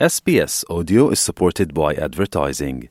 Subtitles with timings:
[0.00, 2.88] SBS Audio is supported by advertising.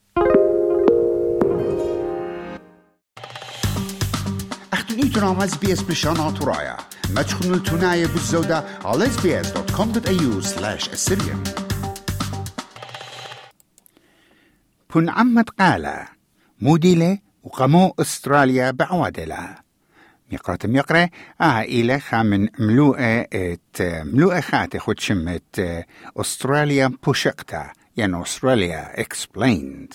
[4.73, 6.77] اختنيتنا مع اس بي اس بشان ترايا
[7.15, 11.49] ما تخنوا التناية بالزودة على sbs.com.au slash assyrian
[14.95, 16.07] بن عمت قالا
[16.61, 19.55] موديلة وقمو استراليا بعوادلة
[20.65, 21.09] يقرأ
[21.41, 25.85] آه إلى خامن ملوءة إت ملوءة خاتي خد شمت
[26.17, 29.93] أستراليا بوشقتا يعني أستراليا explained.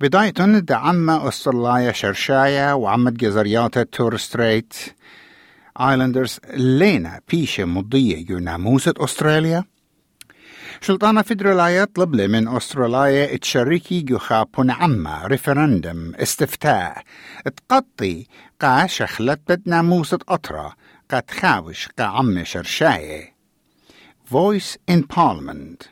[0.00, 4.74] بداية دعم أستراليا شرشايا وعمد جزريات تور ستريت.
[5.80, 9.64] آيلاندرز لينا بيشة مضية يو ناموسة أستراليا.
[10.84, 17.02] شلطانة فيدرالية طلب لي من أستراليا تشاركي جوخا بون عما ريفرندم استفتاء.
[17.56, 18.26] تقطي
[18.60, 20.74] قا شخلت بد ناموسة أطرة
[21.10, 23.34] قا تخاوش قا عم شرشاية.
[24.30, 25.88] Voice in Parliament.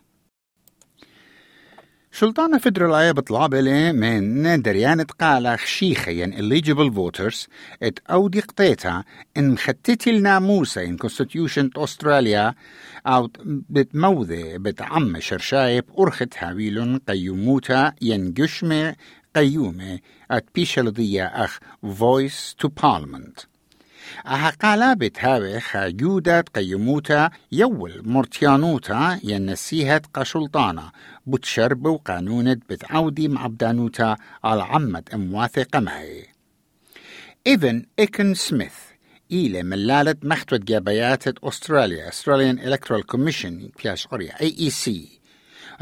[2.21, 7.49] شلطانة فدرالية بطلاب لي من دريانة قالة خشيخة ين eligible voters
[7.83, 9.05] إت أو دي قطيتا
[9.37, 12.55] إن مختتي الناموسة إن constitution أستراليا
[13.07, 18.97] أو بتموذي بتعم شرشايب أرخت هاويلون قيوموتا ين قشمة
[19.37, 19.99] قيومة
[20.31, 23.47] ات بيشلضية أخ voice to parliament.
[24.27, 30.91] أهقالا بتهاوي خاجودة قيموتا يول مرتيانوتا ينسيهت قشلطانة
[31.27, 36.27] بتشرب وقانونة بتعودي معبدانوتا على عمد امواثقة معي
[37.47, 38.75] إذن إيكن سميث
[39.33, 44.91] إلى ملالة مختوة جابيات أستراليا Australian Electoral Commission كياش قرية AEC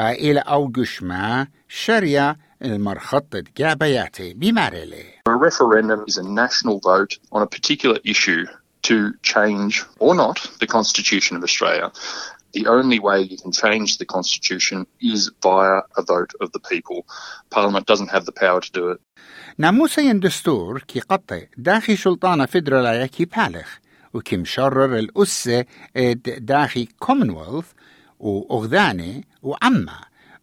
[0.01, 7.98] إلى أوجشما شريا المرخطة جابياتي بمارلي A referendum is a national vote on a particular
[8.04, 8.46] issue
[8.84, 11.92] to change or not the Constitution of Australia.
[12.54, 17.00] The only way you can change the Constitution is via a vote of the people.
[17.50, 19.00] Parliament doesn't have the power to do it.
[19.58, 23.68] ناموسا ين دستور كي قطع داخي سلطانة فدرالية كي بالغ
[24.14, 25.66] وكي مشرر الأسة
[25.98, 27.66] اد داخي كومنولث
[28.20, 30.00] وأغذاني وعما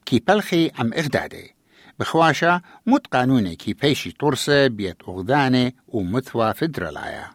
[0.07, 1.54] كي بلخي عم إغدادي
[2.00, 7.32] بخواشا مت قانوني كي بيشي طرسة بيت أغذاني ومثوى فدرالية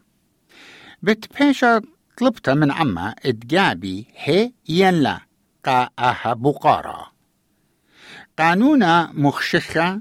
[1.03, 1.81] بت بيشا
[2.17, 5.21] طلبت من عما اتجابي هي ينلا
[5.65, 7.07] قا أها بقارا
[8.39, 10.01] قانونا مخشخة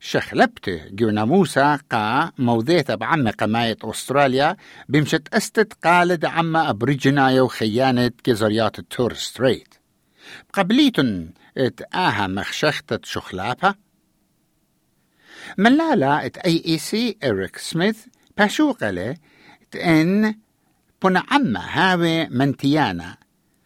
[0.00, 4.56] شخلبته جونا موسى قا موذيثة بعم قماية أستراليا
[4.88, 9.74] بمشت أستت قالد عما أبريجنايا وخيانة جزريات التور ستريت
[10.52, 13.74] قبليتن ات آها مخشختة شخلابها
[15.58, 18.06] ملالا ات اي اي سي إريك سميث
[18.38, 19.16] باشوقله
[19.76, 20.34] ان
[21.04, 23.16] بنا عما هاوي منتيانا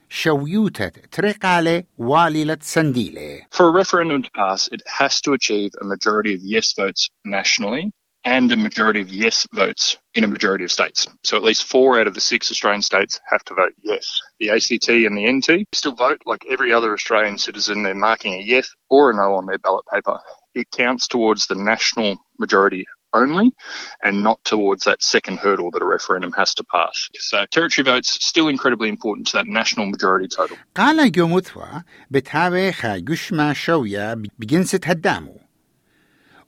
[0.09, 6.34] شويوتة تريقالي واليلة سنديلي For a referendum to pass, it has to achieve a majority
[6.34, 7.92] of yes votes nationally.
[8.25, 11.07] and a majority of yes votes in a majority of states.
[11.23, 14.19] So at least four out of the six Australian states have to vote yes.
[14.40, 17.84] The ACT and the NT still vote like every other Australian citizen.
[17.84, 20.19] They're marking a yes or a no on their ballot paper.
[20.56, 23.53] It counts towards the national majority only
[24.03, 27.09] and not towards that second hurdle that a referendum has to pass.
[27.19, 30.57] So territory votes still incredibly important to that national majority total.
[30.75, 31.81] قال جوموثوا
[32.12, 35.46] بتهاوي خاجوشما شوية بجنسة هدامو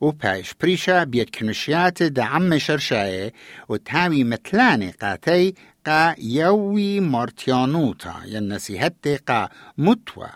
[0.03, 3.33] وباش بريشا بيت كنشيات دعم شرشاية
[3.69, 5.55] وتهاوي متلاني قاتي
[5.87, 9.49] قا يوي مرتيانوتا ينسيهتي قا
[9.79, 10.29] متوى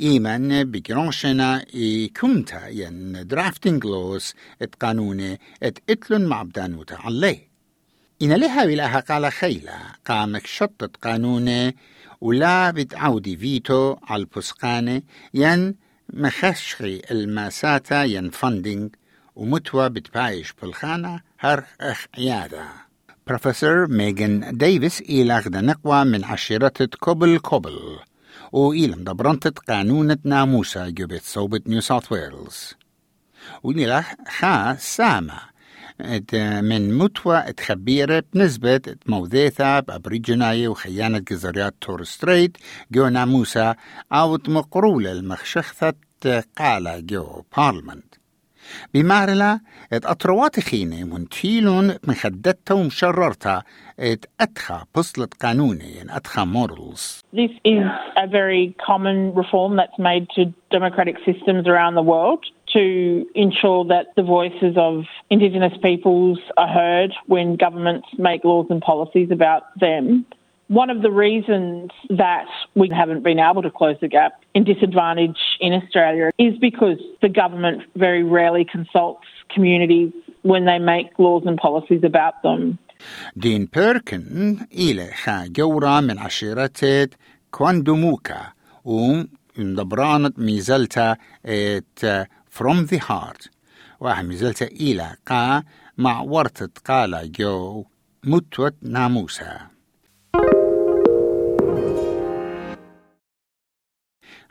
[0.00, 7.48] إيمن بجرانشنا إي كمتا ين درافتنج لوس ات قانوني ات اتلن معبدانوتا عليه
[8.22, 11.76] إن لها لها قال خيلة قامك شطت قانوني
[12.20, 15.02] ولا بتعودي فيتو على البسقانة
[15.34, 15.74] ين
[16.12, 18.94] مخشخي الماساتا ين فندنج
[19.36, 22.64] ومتوى بتبايش بالخانة هر أخ عيادة
[23.26, 27.98] بروفيسور ميغان ديفيس إيلاغ نقوى من عشيرة كوبل كوبل
[28.52, 32.74] وإيلم دبرنتة قانونة ناموسا جبت صوبة نيو ساوث ويلز.
[33.62, 35.40] ونيلاخ خا سامة
[36.60, 42.56] من متوى تخبيرة بنسبة موذيثة بأبريجناية وخيانة جزريات تور ستريت
[42.92, 43.74] جو ناموسا
[44.12, 45.94] أو مقرولة المخشخة
[46.58, 48.23] قالة جو بارلمنت.
[48.93, 49.59] بمارلا
[49.93, 53.63] ات أطروات خينة منتيلون مخدتها ومشررتها
[53.99, 57.85] ات أتخا بصلة قانوني ان أتخا مورلز This is
[58.17, 60.41] a very common reform that's made to
[60.71, 62.43] democratic systems around the world
[62.77, 62.83] to
[63.35, 64.93] ensure that the voices of
[65.29, 70.25] Indigenous peoples are heard when governments make laws and policies about them.
[70.67, 71.89] One of the reasons
[72.23, 76.99] that we haven't been able to close the gap in disadvantage in Australia is because
[77.25, 79.25] the government very rarely consults
[79.55, 80.11] communities
[80.43, 82.77] when they make laws and policies about them.
[83.35, 87.09] دين بيركن إلى خا جورا من عشيرة
[87.51, 88.53] كواندوموكا
[88.85, 93.49] ومدبرانت ميزلتا ات from the heart
[93.99, 95.63] واحد ميزلتا إلى قا
[95.97, 97.85] مع ورطة قالا جو
[98.23, 99.72] متوت ناموسا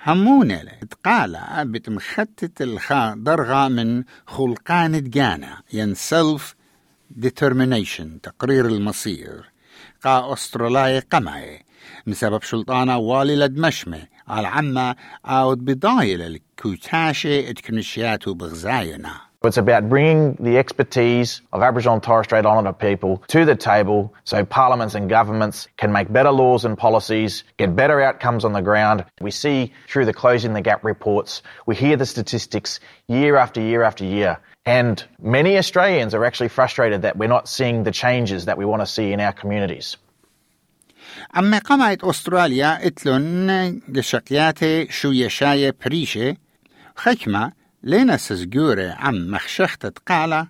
[0.06, 6.42] همونة تقالا بتمختت الخا درغا من خلقان جانا ين self
[7.20, 9.52] determination تقرير المصير.
[10.04, 11.66] قا أستراليا قمعي.
[12.08, 14.96] بسبب شلطانة والي لدمشمة على عما
[15.26, 19.22] عاود بضايل الكوتاشة اتكنشياتو بغزاينا.
[19.45, 24.13] It's about bringing the expertise of Aboriginal and Torres Strait Islander people to the table
[24.25, 28.63] so parliaments and governments can make better laws and policies, get better outcomes on the
[28.63, 29.05] ground.
[29.21, 33.85] We see through the Closing the Gap reports, we hear the statistics year after year
[33.85, 34.39] after year.
[34.67, 38.83] And many Australians are actually frustrated that we're not seeing the changes that we want
[38.83, 39.97] to see in our communities.
[41.37, 46.37] أما قمعت أستراليا اتلون قشقياتي شو يشاية بريشة
[46.97, 47.53] خكمة
[47.84, 50.48] لينا سزجورة عم مخشخت قالة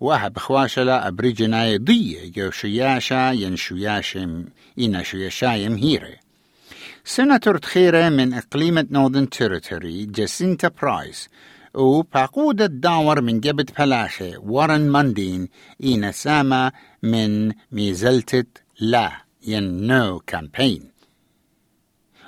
[0.00, 4.44] وها بخواشلا أبريجناي ضية جو شياشا ين شياشم
[4.78, 6.14] إنا شياشايم مهيرة
[7.04, 11.28] سناتور تخيرة من إقليمة نودن تيريتوري جاسينتا برايس
[11.74, 15.48] وباقود الداور من جبت بلاخة وارن ماندين
[15.82, 16.72] إينا ساما
[17.02, 18.44] من ميزلتة
[18.80, 19.12] لا
[19.46, 20.90] ين نو كامبين.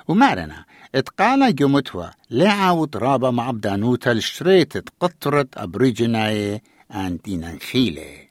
[0.07, 6.61] ومارنا اتقالا جمتوا لعاوت رابا مع بدانوتا الشريت قطرة أبريجناي
[6.95, 8.27] أنتينا خيلة.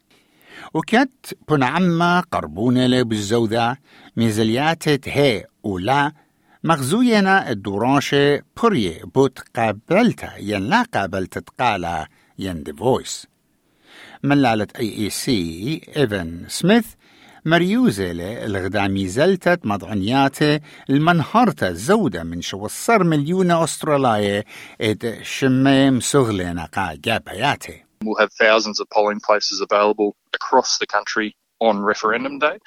[0.74, 3.80] وكت بنعما قربونة بالزودة
[4.16, 6.12] ميزليات هي ولا
[6.64, 12.08] مغزوينا الدوراشة بريه بوت قابلتا ين لا قابلت تقالا
[12.38, 13.26] ين دي فويس
[14.22, 16.86] ملالة اي اي سي ايفن سميث
[17.45, 18.11] مريوزة
[18.45, 20.59] الغدامي زلتت مضعنياته
[20.89, 24.45] المنهرة زودة من شو الصر مليون أسترالية
[24.81, 31.35] اد شميم سغلنا قا جابياته We'll have thousands of polling places available across the country
[31.59, 32.57] on referendum day.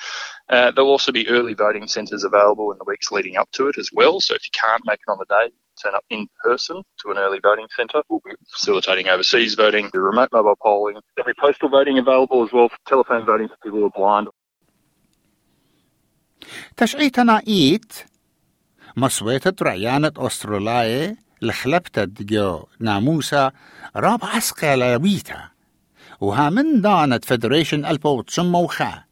[0.48, 3.76] Uh, there'll also be early voting centres available in the weeks leading up to it
[3.76, 4.20] as well.
[4.20, 7.18] So if you can't make it on the day, turn up in person to an
[7.18, 8.02] early voting centre.
[8.08, 10.96] We'll be facilitating overseas voting, remote mobile polling.
[11.16, 14.28] There'll be postal voting available as well, telephone voting for people who are blind
[16.77, 17.93] تشعيتنا إيت
[18.97, 23.51] مصويتة رعيانة أستراليا لخلبتة جو ناموسا
[23.95, 25.49] راب عسقى لويتا
[26.21, 29.03] وها من دانت فدريشن ألبو تسمو خا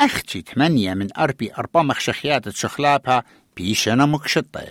[0.00, 3.24] أختي ثمانية من أربي أربع مخشخيات تشخلابها
[3.56, 4.64] بيشنا مكشطة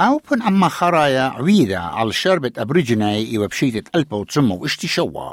[0.00, 5.32] أو بن أما خرايا عويدة على شربة أبريجناي وبشيتة ألبو تسمو إشتي شوا.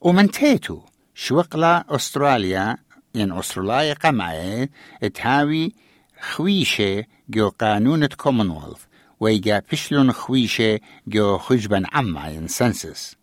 [0.00, 0.80] ومن تيتو.
[1.18, 2.76] شوقلا أستراليا
[3.14, 4.70] ين أستراليا قمعي
[5.14, 5.72] تهاوي
[6.20, 8.80] خويشة جو قانون كومنولث
[9.20, 13.16] ويجا بشلون خويشة جو خجبا عما ين سنسس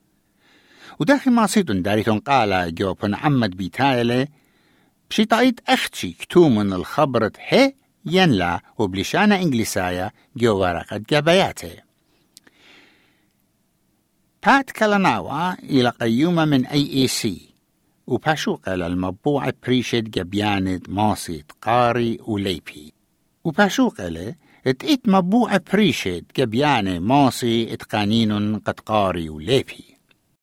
[0.99, 4.27] وداخل ما صيتون داريتون قالا جو بن عمد بيتايلة
[5.09, 7.73] بشي طايت أختي كتومن الخبرة هي
[8.05, 11.73] ينلا وبلشانة إنجليسايا جو ورقة جباياته.
[14.45, 17.52] بات كالاناوا إلى قيومة من أي إي سي
[18.06, 22.92] وباشوقة للمطبوعة بريشد جبياند ماصيت قاري وليبي
[23.44, 24.34] وباشوقة له
[24.66, 29.84] اتقيت مطبوعة بريشد جبيانة ماصي اتقانين قد قاري وليبي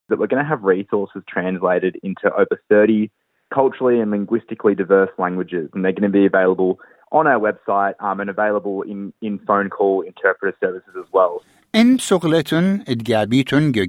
[0.09, 3.09] That we're going to have resources translated into over 30
[3.51, 6.79] culturally and linguistically diverse languages, and they're going to be available
[7.11, 11.41] on our website um, and available in, in phone call interpreter services as well.
[11.75, 13.85] إن سغلتن اتجابيتن جو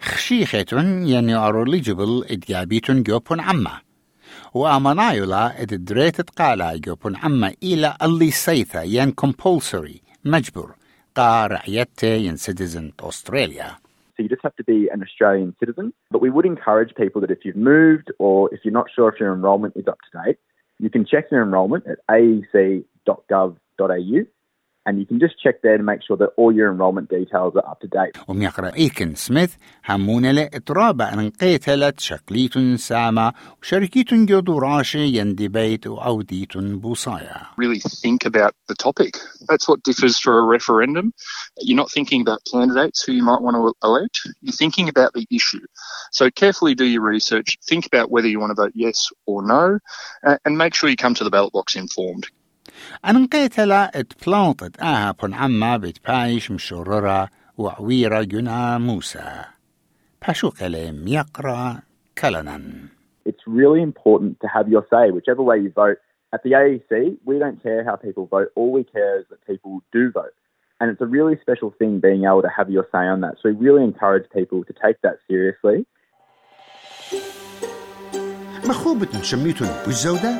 [0.00, 3.80] جبياته إيجا خشيختن يعني أروليجبل اتجابيتن جوبن عما
[4.54, 10.74] وأمنايولا اتدريت قالا جوبن عما إلى اللي سيثا ين compulsory مجبور
[11.14, 13.70] قا رعيته ين citizen أستراليا
[14.16, 15.92] So you just have to be an Australian citizen.
[16.10, 19.20] But we would encourage people that if you've moved or if you're not sure if
[19.20, 20.38] your enrolment is up to date,
[20.78, 23.56] you can check your enrolment at aec.gov.au
[24.86, 27.68] and you can just check there to make sure that all your enrolment details are
[27.68, 28.16] up to date.
[28.28, 37.46] وميقرأ إيكن سميث همون لإطرابة أن قيتلت شقليت سامة وشركيت جدو راشي يندبيت وعوديت بوصايا.
[37.56, 39.18] Really think about the topic.
[39.48, 41.12] That's what differs for a referendum.
[41.58, 44.20] You're not thinking about candidates who you might want to elect.
[44.40, 45.66] You're thinking about the issue.
[46.12, 47.58] So carefully do your research.
[47.64, 49.80] Think about whether you want to vote yes or no,
[50.44, 52.26] and make sure you come to the ballot box informed.
[53.04, 57.28] أن قيتلا اتبلانطت آها بن عما بتبايش مشررة
[57.58, 59.44] وعويرة جنا موسى
[60.26, 61.80] باشو كلام يقرأ
[62.18, 62.60] كلنا
[63.26, 65.98] It's really important to have your say, whichever way you vote.
[66.32, 68.48] At the AEC, we don't care how people vote.
[68.54, 70.34] All we care is that people do vote.
[70.80, 73.34] And it's a really special thing being able to have your say on that.
[73.42, 75.86] So we really encourage people to take that seriously.
[78.71, 79.07] مخوبة
[79.85, 80.31] بالزودة؟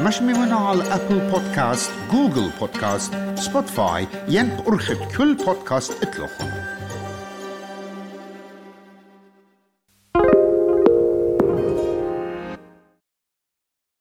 [0.00, 6.50] مش ميونا على أبل بودكاست جوجل بودكاست سبوتفاي ين أرخد كل بودكاست أطلقهم.